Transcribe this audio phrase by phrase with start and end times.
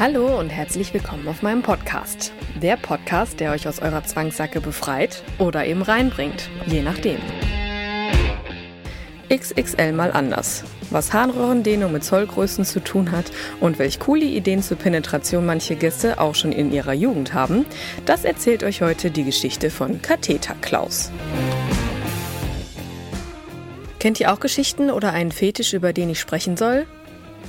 [0.00, 2.32] Hallo und herzlich willkommen auf meinem Podcast.
[2.62, 7.18] Der Podcast, der euch aus eurer Zwangssacke befreit oder eben reinbringt, je nachdem.
[9.28, 10.64] XXL mal anders.
[10.88, 16.18] Was Harnröhrendehnung mit Zollgrößen zu tun hat und welch coole Ideen zur Penetration manche Gäste
[16.18, 17.66] auch schon in ihrer Jugend haben,
[18.06, 21.12] das erzählt euch heute die Geschichte von Katheter Klaus.
[23.98, 26.86] Kennt ihr auch Geschichten oder einen Fetisch, über den ich sprechen soll?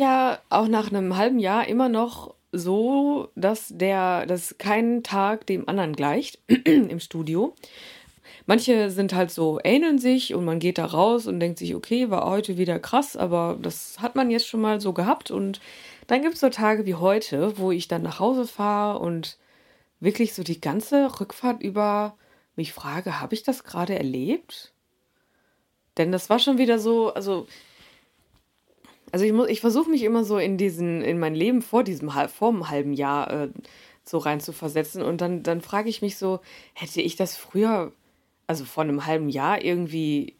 [0.00, 5.68] Ja auch nach einem halben Jahr immer noch so, dass der, dass kein Tag dem
[5.68, 7.54] anderen gleicht im Studio.
[8.46, 12.10] Manche sind halt so, ähneln sich und man geht da raus und denkt sich, okay,
[12.10, 15.30] war heute wieder krass, aber das hat man jetzt schon mal so gehabt.
[15.30, 15.60] Und
[16.08, 19.38] dann gibt es so Tage wie heute, wo ich dann nach Hause fahre und
[20.00, 22.16] wirklich so die ganze Rückfahrt über
[22.56, 24.72] mich frage, habe ich das gerade erlebt?
[25.96, 27.46] Denn das war schon wieder so, also,
[29.12, 32.48] also ich ich versuche mich immer so in diesen, in mein Leben vor diesem vor
[32.48, 33.48] einem halben Jahr äh,
[34.04, 36.40] so rein zu versetzen und dann, dann frage ich mich so,
[36.74, 37.92] hätte ich das früher
[38.46, 40.36] also vor einem halben Jahr irgendwie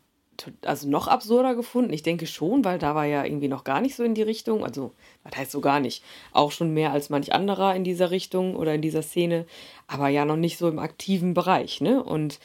[0.63, 1.93] also noch absurder gefunden.
[1.93, 4.65] Ich denke schon, weil da war ja irgendwie noch gar nicht so in die Richtung.
[4.65, 4.93] Also,
[5.23, 6.03] was heißt so gar nicht?
[6.33, 9.47] Auch schon mehr als manch anderer in dieser Richtung oder in dieser Szene,
[9.87, 12.03] aber ja noch nicht so im aktiven Bereich, ne?
[12.03, 12.41] Und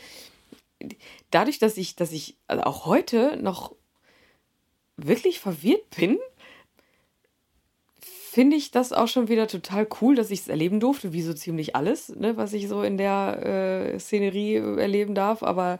[1.32, 3.74] dadurch, dass ich, dass ich also auch heute noch
[4.98, 6.18] wirklich verwirrt bin,
[8.36, 11.34] finde ich das auch schon wieder total cool, dass ich es erleben durfte, wie so
[11.34, 15.42] ziemlich alles, ne, was ich so in der äh, Szenerie erleben darf.
[15.42, 15.80] Aber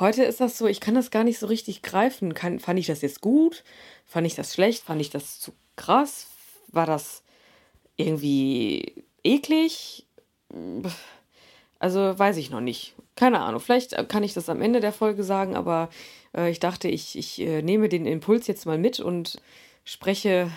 [0.00, 2.34] heute ist das so, ich kann das gar nicht so richtig greifen.
[2.34, 3.62] Kann, fand ich das jetzt gut?
[4.06, 4.82] Fand ich das schlecht?
[4.82, 6.26] Fand ich das zu krass?
[6.72, 7.22] War das
[7.96, 10.04] irgendwie eklig?
[11.78, 12.94] Also weiß ich noch nicht.
[13.14, 13.60] Keine Ahnung.
[13.60, 15.90] Vielleicht kann ich das am Ende der Folge sagen, aber
[16.36, 19.40] äh, ich dachte, ich, ich äh, nehme den Impuls jetzt mal mit und
[19.84, 20.50] spreche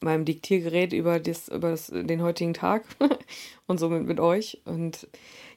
[0.00, 2.84] meinem Diktiergerät über, das, über das, den heutigen Tag
[3.66, 4.60] und somit mit euch.
[4.64, 5.08] Und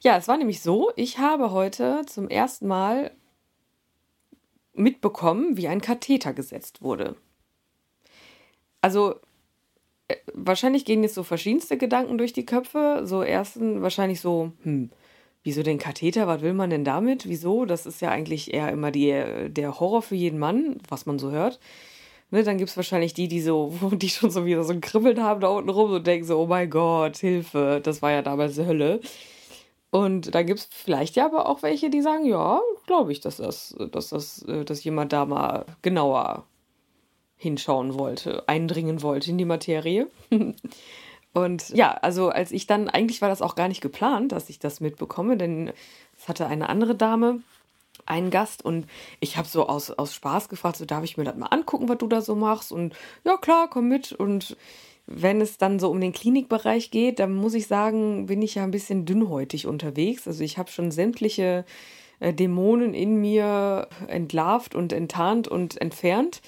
[0.02, 3.10] ja, es war nämlich so, ich habe heute zum ersten Mal
[4.74, 7.16] mitbekommen, wie ein Katheter gesetzt wurde.
[8.80, 9.14] Also
[10.08, 13.02] äh, wahrscheinlich gehen jetzt so verschiedenste Gedanken durch die Köpfe.
[13.04, 14.90] So ersten wahrscheinlich so, hm,
[15.44, 16.26] wieso den Katheter?
[16.26, 17.28] Was will man denn damit?
[17.28, 17.66] Wieso?
[17.66, 21.30] Das ist ja eigentlich eher immer die, der Horror für jeden Mann, was man so
[21.30, 21.60] hört.
[22.30, 25.22] Ne, dann gibt es wahrscheinlich die, die so, die schon so wieder so ein Kribbeln
[25.22, 28.56] haben da unten rum und denken so, oh mein Gott, Hilfe, das war ja damals
[28.56, 29.00] die Hölle.
[29.90, 33.36] Und da gibt es vielleicht ja aber auch welche, die sagen, ja, glaube ich, dass
[33.36, 36.46] das, dass das, äh, dass jemand da mal genauer
[37.36, 40.08] hinschauen wollte, eindringen wollte in die Materie.
[41.34, 44.60] Und ja, also als ich dann, eigentlich war das auch gar nicht geplant, dass ich
[44.60, 45.72] das mitbekomme, denn
[46.16, 47.40] es hatte eine andere Dame,
[48.06, 48.86] einen Gast und
[49.20, 51.98] ich habe so aus, aus Spaß gefragt, so darf ich mir das mal angucken, was
[51.98, 52.94] du da so machst und
[53.24, 54.56] ja klar, komm mit und
[55.06, 58.62] wenn es dann so um den Klinikbereich geht, dann muss ich sagen, bin ich ja
[58.62, 60.26] ein bisschen dünnhäutig unterwegs.
[60.26, 61.66] Also ich habe schon sämtliche
[62.20, 66.40] äh, Dämonen in mir entlarvt und enttarnt und entfernt,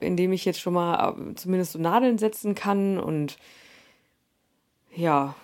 [0.00, 3.36] indem ich jetzt schon mal äh, zumindest so Nadeln setzen kann und
[4.94, 5.34] ja,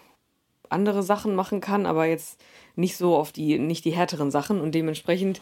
[0.69, 2.41] andere Sachen machen kann, aber jetzt
[2.77, 5.41] nicht so auf die, nicht die härteren Sachen und dementsprechend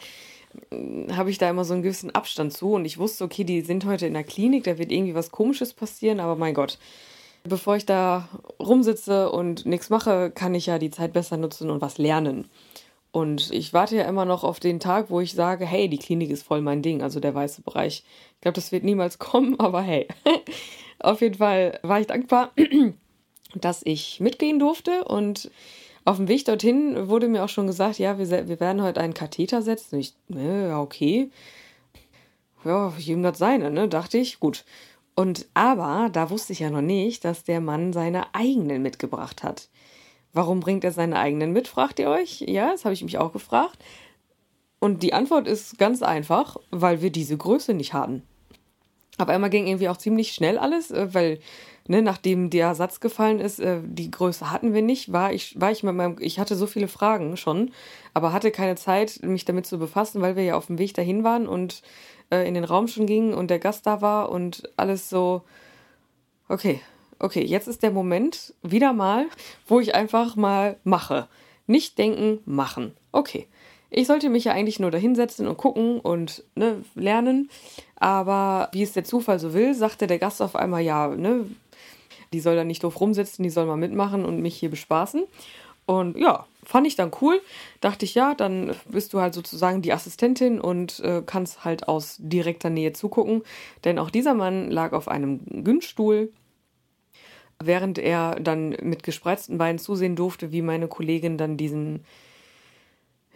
[0.71, 3.61] äh, habe ich da immer so einen gewissen Abstand zu und ich wusste, okay, die
[3.61, 6.77] sind heute in der Klinik, da wird irgendwie was Komisches passieren, aber mein Gott,
[7.43, 8.29] bevor ich da
[8.59, 12.47] rumsitze und nichts mache, kann ich ja die Zeit besser nutzen und was lernen.
[13.11, 16.31] Und ich warte ja immer noch auf den Tag, wo ich sage, hey, die Klinik
[16.31, 18.03] ist voll mein Ding, also der weiße Bereich.
[18.35, 20.07] Ich glaube, das wird niemals kommen, aber hey.
[20.99, 22.51] auf jeden Fall war ich dankbar,
[23.55, 25.51] dass ich mitgehen durfte und
[26.05, 29.13] auf dem Weg dorthin wurde mir auch schon gesagt, ja, wir, wir werden heute einen
[29.13, 29.99] Katheter setzen.
[29.99, 31.29] Ich, ne, ja, okay.
[32.65, 34.39] Ja, jedem das seine, ne, dachte ich.
[34.39, 34.65] Gut.
[35.15, 39.69] Und aber da wusste ich ja noch nicht, dass der Mann seine eigenen mitgebracht hat.
[40.33, 42.41] Warum bringt er seine eigenen mit, fragt ihr euch?
[42.41, 43.77] Ja, das habe ich mich auch gefragt.
[44.79, 48.23] Und die Antwort ist ganz einfach, weil wir diese Größe nicht hatten.
[49.17, 51.39] Auf einmal ging irgendwie auch ziemlich schnell alles, äh, weil
[51.87, 55.71] ne, nachdem der Satz gefallen ist, äh, die Größe hatten wir nicht, war ich, war
[55.71, 57.71] ich mit meinem, ich hatte so viele Fragen schon,
[58.13, 61.23] aber hatte keine Zeit, mich damit zu befassen, weil wir ja auf dem Weg dahin
[61.23, 61.81] waren und
[62.31, 65.43] äh, in den Raum schon gingen und der Gast da war und alles so,
[66.49, 66.81] okay,
[67.19, 69.27] okay, jetzt ist der Moment wieder mal,
[69.67, 71.27] wo ich einfach mal mache.
[71.67, 72.93] Nicht denken, machen.
[73.11, 73.47] Okay.
[73.95, 77.51] Ich sollte mich ja eigentlich nur dahinsetzen und gucken und ne, lernen.
[77.95, 81.45] Aber wie es der Zufall so will, sagte der Gast auf einmal, ja, ne,
[82.33, 85.25] die soll da nicht doof rumsitzen, die soll mal mitmachen und mich hier bespaßen.
[85.85, 87.39] Und ja, fand ich dann cool.
[87.81, 92.17] Dachte ich, ja, dann bist du halt sozusagen die Assistentin und äh, kannst halt aus
[92.19, 93.43] direkter Nähe zugucken.
[93.83, 96.31] Denn auch dieser Mann lag auf einem Günststuhl,
[97.61, 102.03] während er dann mit gespreizten Beinen zusehen durfte, wie meine Kollegin dann diesen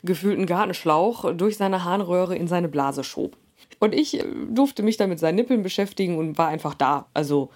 [0.04, 3.38] gefühlten Gartenschlauch durch seine Harnröhre in seine Blase schob.
[3.80, 7.08] Und ich äh, durfte mich dann mit seinen Nippeln beschäftigen und war einfach da.
[7.14, 7.50] Also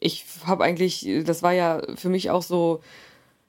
[0.00, 2.80] ich habe eigentlich, das war ja für mich auch so,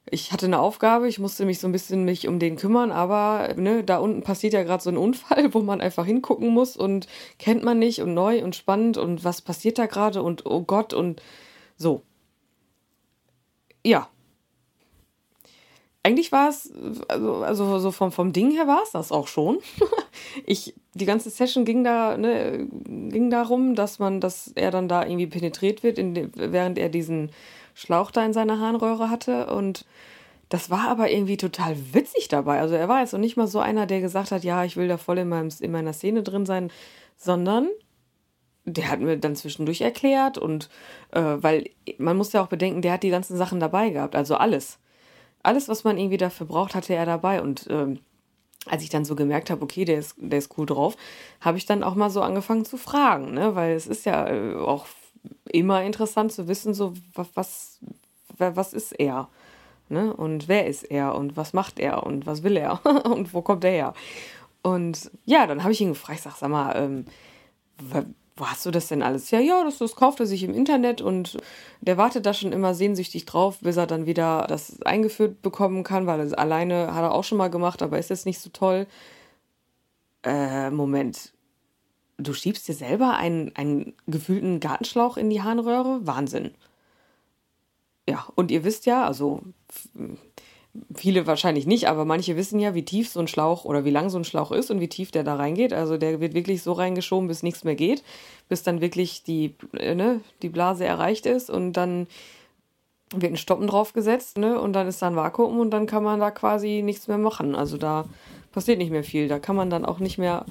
[0.09, 3.53] ich hatte eine Aufgabe, ich musste mich so ein bisschen mich um den kümmern, aber
[3.55, 7.07] ne, da unten passiert ja gerade so ein Unfall, wo man einfach hingucken muss und
[7.39, 10.93] kennt man nicht und neu und spannend und was passiert da gerade und oh Gott
[10.93, 11.21] und
[11.77, 12.03] so.
[13.85, 14.09] Ja.
[16.05, 16.69] Eigentlich war es,
[17.07, 19.59] also, also so vom, vom Ding her war es das auch schon.
[20.45, 25.05] ich, die ganze Session ging da, ne, ging darum, dass man, dass er dann da
[25.05, 27.31] irgendwie penetriert wird, in, während er diesen
[27.73, 29.47] Schlauch da in seiner Harnröhre hatte.
[29.47, 29.85] Und
[30.49, 32.59] das war aber irgendwie total witzig dabei.
[32.59, 34.89] Also er war jetzt noch nicht mal so einer, der gesagt hat, ja, ich will
[34.89, 36.69] da voll in, meinem, in meiner Szene drin sein,
[37.15, 37.69] sondern
[38.65, 40.69] der hat mir dann zwischendurch erklärt und
[41.11, 44.35] äh, weil man muss ja auch bedenken, der hat die ganzen Sachen dabei gehabt, also
[44.35, 44.79] alles.
[45.43, 47.99] Alles, was man irgendwie dafür braucht, hatte er dabei und ähm,
[48.65, 50.95] als ich dann so gemerkt habe, okay, der ist, der ist cool drauf,
[51.41, 53.55] habe ich dann auch mal so angefangen zu fragen, ne?
[53.55, 54.85] weil es ist ja äh, auch
[55.51, 57.79] immer interessant zu wissen, so was,
[58.37, 59.27] was ist er?
[59.89, 60.13] Ne?
[60.13, 61.15] Und wer ist er?
[61.15, 62.03] Und was macht er?
[62.03, 62.83] Und was will er?
[63.05, 63.93] und wo kommt er her?
[64.61, 67.05] Und ja, dann habe ich ihn gefragt, ich sag, sag mal, ähm,
[68.35, 69.29] wo hast du das denn alles?
[69.31, 71.37] Ja, ja, das, das kauft er sich im Internet und
[71.81, 76.07] der wartet da schon immer sehnsüchtig drauf, bis er dann wieder das eingeführt bekommen kann,
[76.07, 78.87] weil er alleine hat er auch schon mal gemacht, aber ist jetzt nicht so toll.
[80.23, 81.33] Äh, Moment,
[82.17, 85.99] du schiebst dir selber einen, einen gefühlten Gartenschlauch in die Harnröhre?
[86.07, 86.51] Wahnsinn.
[88.07, 89.41] Ja, und ihr wisst ja, also
[90.95, 94.09] viele wahrscheinlich nicht, aber manche wissen ja, wie tief so ein Schlauch oder wie lang
[94.09, 95.73] so ein Schlauch ist und wie tief der da reingeht.
[95.73, 98.03] Also der wird wirklich so reingeschoben, bis nichts mehr geht,
[98.49, 102.07] bis dann wirklich die, äh, ne, die Blase erreicht ist und dann
[103.11, 106.19] wird ein Stoppen draufgesetzt, ne, und dann ist da ein Vakuum und dann kann man
[106.19, 107.53] da quasi nichts mehr machen.
[107.53, 108.05] Also da
[108.51, 109.27] passiert nicht mehr viel.
[109.27, 110.45] Da kann man dann auch nicht mehr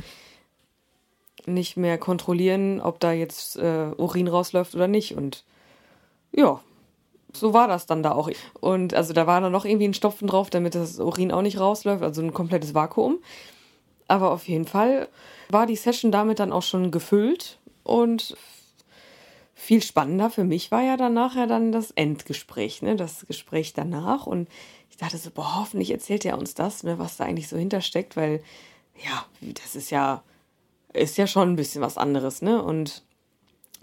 [1.45, 5.17] nicht mehr kontrollieren, ob da jetzt äh, Urin rausläuft oder nicht.
[5.17, 5.45] Und
[6.31, 6.61] ja,
[7.33, 8.31] so war das dann da auch.
[8.61, 11.59] Und also da war dann noch irgendwie ein Stopfen drauf, damit das Urin auch nicht
[11.59, 13.19] rausläuft, also ein komplettes Vakuum.
[14.09, 15.09] Aber auf jeden Fall
[15.49, 18.37] war die Session damit dann auch schon gefüllt und
[19.55, 24.27] viel spannender für mich war ja dann nachher dann das Endgespräch, ne, das Gespräch danach
[24.27, 24.49] und
[24.91, 28.17] ich dachte so, boah, hoffentlich erzählt er uns das, ne, was da eigentlich so hintersteckt,
[28.17, 28.43] weil
[29.05, 30.23] ja, das ist ja
[30.93, 32.63] ist ja schon ein bisschen was anderes, ne?
[32.63, 33.03] Und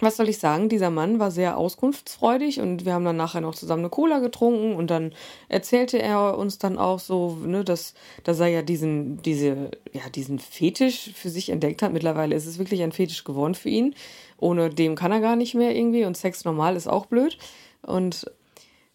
[0.01, 3.56] was soll ich sagen, dieser Mann war sehr auskunftsfreudig und wir haben dann nachher noch
[3.56, 5.13] zusammen eine Cola getrunken und dann
[5.48, 10.39] erzählte er uns dann auch so, ne, dass, dass er ja diesen, diese, ja, diesen
[10.39, 11.94] Fetisch für sich entdeckt hat.
[11.94, 13.96] Mittlerweile ist es wirklich ein Fetisch geworden für ihn.
[14.38, 17.38] Ohne dem kann er gar nicht mehr irgendwie und Sex normal ist auch blöd.
[17.82, 18.25] Und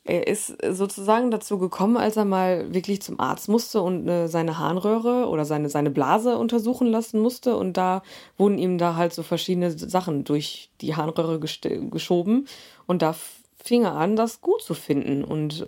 [0.06, 4.58] er ist sozusagen dazu gekommen, als er mal wirklich zum Arzt musste und äh, seine
[4.58, 7.56] Harnröhre oder seine, seine Blase untersuchen lassen musste.
[7.56, 8.02] Und da
[8.36, 12.46] wurden ihm da halt so verschiedene Sachen durch die Harnröhre geschoben.
[12.86, 13.14] Und da
[13.56, 15.24] fing er an, das gut zu finden.
[15.24, 15.66] Und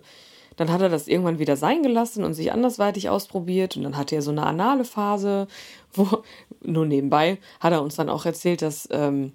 [0.57, 3.78] dann hat er das irgendwann wieder sein gelassen und sich andersweitig ausprobiert.
[3.78, 5.49] Und dann hatte er so eine anale Phase,
[5.95, 6.23] wo,
[6.62, 8.87] nur nebenbei, hat er uns dann auch erzählt, dass.
[8.90, 9.33] Ähm,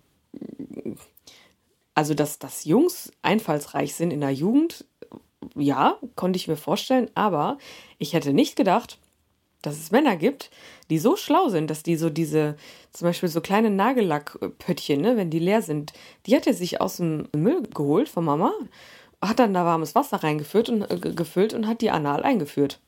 [1.94, 4.86] also, dass, dass Jungs einfallsreich sind in der Jugend,
[5.56, 7.58] ja, konnte ich mir vorstellen, aber
[7.98, 8.98] ich hätte nicht gedacht,
[9.62, 10.50] dass es Männer gibt,
[10.90, 12.56] die so schlau sind, dass die so diese,
[12.92, 15.94] zum Beispiel so kleine Nagellackpöttchen, ne, wenn die leer sind,
[16.26, 18.52] die hat er sich aus dem Müll geholt von Mama,
[19.22, 22.80] hat dann da warmes Wasser reingeführt und äh, gefüllt und hat die anal eingeführt.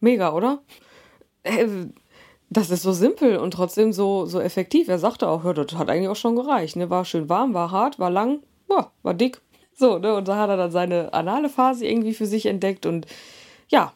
[0.00, 0.62] Mega, oder?
[1.42, 1.66] Äh,
[2.50, 4.88] das ist so simpel und trotzdem so, so effektiv.
[4.88, 6.76] Er sagte auch, ja, das hat eigentlich auch schon gereicht.
[6.76, 6.88] Ne?
[6.88, 9.40] War schön warm, war hart, war lang, boah, war dick.
[9.76, 10.14] So, ne?
[10.14, 13.06] Und da hat er dann seine anale Phase irgendwie für sich entdeckt und
[13.68, 13.92] ja,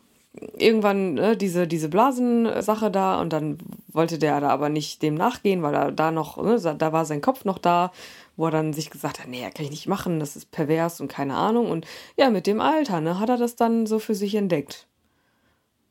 [0.57, 3.59] irgendwann ne, diese, diese Blasensache da und dann
[3.89, 7.21] wollte der da aber nicht dem nachgehen, weil er da noch, ne, da war sein
[7.21, 7.93] Kopf noch da,
[8.37, 11.09] wo er dann sich gesagt hat, nee, kann ich nicht machen, das ist pervers und
[11.09, 11.71] keine Ahnung.
[11.71, 14.87] Und ja, mit dem Alter, ne, hat er das dann so für sich entdeckt.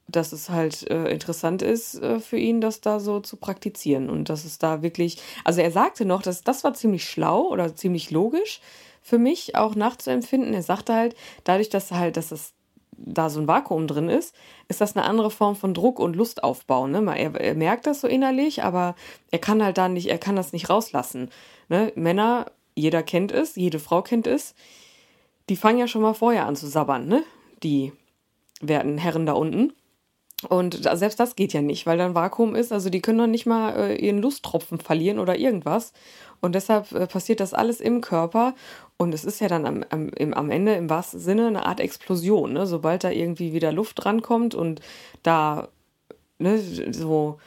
[0.10, 4.10] Dass es halt äh, interessant ist äh, für ihn, das da so zu praktizieren.
[4.10, 7.76] Und dass es da wirklich, also er sagte noch, dass das war ziemlich schlau oder
[7.76, 8.62] ziemlich logisch
[9.08, 10.54] für mich auch nachzuempfinden.
[10.54, 12.54] Er sagte halt, dadurch, dass halt, dass es
[12.92, 14.36] da so ein Vakuum drin ist,
[14.68, 16.88] ist das eine andere Form von Druck und Lustaufbau.
[16.88, 17.02] Ne?
[17.18, 18.96] Er, er merkt das so innerlich, aber
[19.32, 21.30] er kann halt da nicht, er kann das nicht rauslassen.
[21.70, 21.94] Ne?
[21.96, 24.56] Männer, jeder kennt es, jede Frau kennt es,
[25.48, 27.24] die fangen ja schon mal vorher an zu sabbern, ne?
[27.64, 27.94] Die
[28.60, 29.72] werden Herren da unten.
[30.50, 32.72] Und selbst das geht ja nicht, weil da ein Vakuum ist.
[32.72, 35.94] Also die können doch nicht mal äh, ihren Lusttropfen verlieren oder irgendwas.
[36.42, 38.54] Und deshalb äh, passiert das alles im Körper.
[38.98, 42.54] Und es ist ja dann am, am, am Ende im wahrsten Sinne eine Art Explosion.
[42.54, 42.66] Ne?
[42.66, 44.82] Sobald da irgendwie wieder Luft rankommt und
[45.22, 45.70] da
[46.40, 46.60] ne,
[46.92, 47.40] so,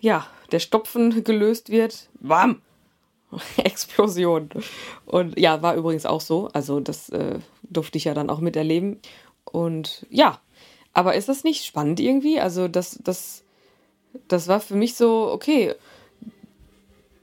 [0.00, 2.62] ja, der Stopfen gelöst wird, bam,
[3.58, 4.50] Explosion.
[5.06, 6.48] Und ja, war übrigens auch so.
[6.52, 8.98] Also das äh, durfte ich ja dann auch miterleben.
[9.44, 10.40] Und ja,
[10.92, 12.40] aber ist das nicht spannend irgendwie?
[12.40, 13.44] Also, das, das,
[14.28, 15.74] das war für mich so, okay,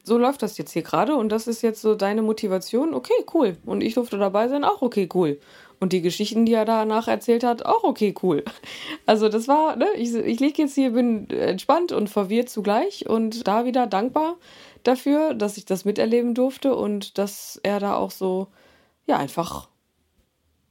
[0.08, 2.94] so läuft das jetzt hier gerade und das ist jetzt so deine Motivation.
[2.94, 3.58] Okay, cool.
[3.66, 5.40] Und ich durfte dabei sein, auch okay, cool.
[5.80, 8.44] Und die Geschichten, die er danach erzählt hat, auch okay, cool.
[9.06, 13.48] Also das war, ne, ich, ich liege jetzt hier, bin entspannt und verwirrt zugleich und
[13.48, 14.38] da wieder dankbar
[14.84, 18.48] dafür, dass ich das miterleben durfte und dass er da auch so,
[19.06, 19.70] ja, einfach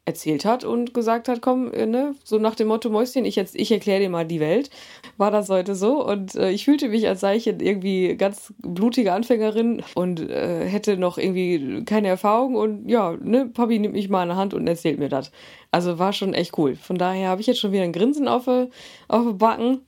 [0.07, 3.73] erzählt hat und gesagt hat, komm, äh, ne, so nach dem Motto Mäuschen, ich, ich
[3.73, 4.71] erkläre dir mal die Welt,
[5.17, 9.13] war das heute so und äh, ich fühlte mich, als sei ich irgendwie ganz blutige
[9.13, 14.23] Anfängerin und äh, hätte noch irgendwie keine Erfahrung und ja, ne, Papi nimmt mich mal
[14.23, 15.33] an der Hand und erzählt mir das.
[15.73, 16.77] Also war schon echt cool.
[16.77, 19.81] Von daher habe ich jetzt schon wieder ein Grinsen auf, auf den Backen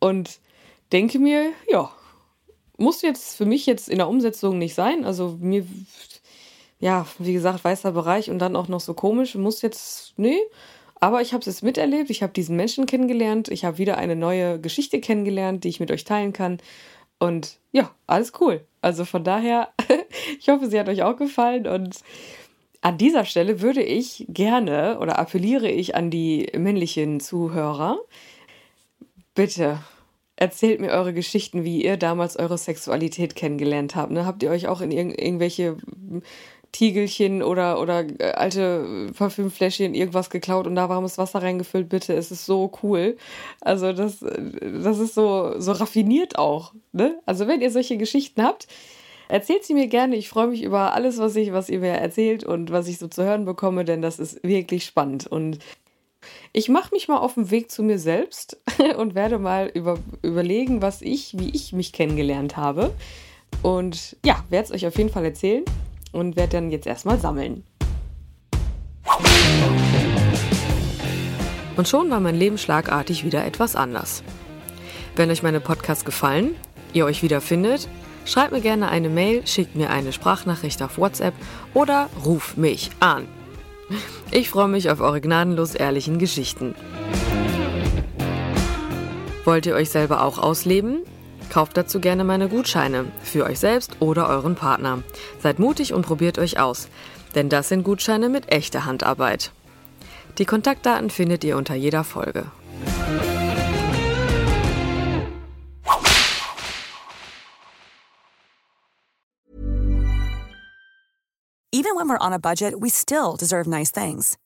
[0.00, 0.38] und
[0.90, 1.90] denke mir, ja,
[2.78, 5.04] muss jetzt für mich jetzt in der Umsetzung nicht sein.
[5.04, 5.66] Also mir
[6.78, 9.34] ja, wie gesagt, weißer Bereich und dann auch noch so komisch.
[9.34, 10.38] Muss jetzt, nee.
[11.00, 12.10] Aber ich habe es jetzt miterlebt.
[12.10, 13.48] Ich habe diesen Menschen kennengelernt.
[13.48, 16.58] Ich habe wieder eine neue Geschichte kennengelernt, die ich mit euch teilen kann.
[17.18, 18.64] Und ja, alles cool.
[18.82, 19.70] Also von daher,
[20.38, 21.66] ich hoffe, sie hat euch auch gefallen.
[21.66, 22.00] Und
[22.82, 27.98] an dieser Stelle würde ich gerne oder appelliere ich an die männlichen Zuhörer,
[29.34, 29.78] bitte
[30.36, 34.12] erzählt mir eure Geschichten, wie ihr damals eure Sexualität kennengelernt habt.
[34.12, 34.26] Ne?
[34.26, 35.78] Habt ihr euch auch in irg irgendwelche
[36.72, 42.14] Tiegelchen oder, oder äh, alte Parfümfläschchen irgendwas geklaut und da warmes Wasser reingefüllt, bitte.
[42.14, 43.16] Es ist so cool.
[43.60, 46.74] Also das, das ist so, so raffiniert auch.
[46.92, 47.18] Ne?
[47.24, 48.66] Also wenn ihr solche Geschichten habt,
[49.28, 50.16] erzählt sie mir gerne.
[50.16, 53.08] Ich freue mich über alles, was ich, was ihr mir erzählt und was ich so
[53.08, 55.26] zu hören bekomme, denn das ist wirklich spannend.
[55.26, 55.58] Und
[56.52, 58.58] ich mache mich mal auf den Weg zu mir selbst
[58.98, 62.92] und werde mal über, überlegen, was ich, wie ich mich kennengelernt habe.
[63.62, 65.64] Und ja, werde es euch auf jeden Fall erzählen
[66.16, 67.62] und werde dann jetzt erstmal sammeln.
[71.76, 74.22] Und schon war mein Leben schlagartig wieder etwas anders.
[75.14, 76.54] Wenn euch meine Podcasts gefallen,
[76.94, 77.88] ihr euch wiederfindet,
[78.24, 81.34] schreibt mir gerne eine Mail, schickt mir eine Sprachnachricht auf WhatsApp
[81.74, 83.28] oder ruf mich an.
[84.30, 86.74] Ich freue mich auf eure gnadenlos ehrlichen Geschichten.
[89.44, 91.04] Wollt ihr euch selber auch ausleben?
[91.56, 95.02] Kauft dazu gerne meine Gutscheine für euch selbst oder euren Partner.
[95.42, 96.88] Seid mutig und probiert euch aus,
[97.34, 99.52] denn das sind Gutscheine mit echter Handarbeit.
[100.36, 102.44] Die Kontaktdaten findet ihr unter jeder Folge.
[111.72, 114.36] Even when we're on a budget, we still deserve nice things.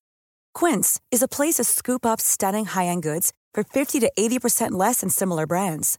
[0.54, 5.00] Quince is a place to scoop up stunning high-end goods for 50 to 80% less
[5.00, 5.98] than similar brands.